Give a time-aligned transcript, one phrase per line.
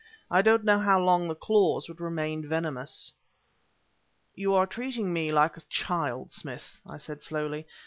[0.31, 3.11] I don't know how long the claws would remain venomous."
[4.33, 7.67] "You are treating me like a child, Smith," I said slowly.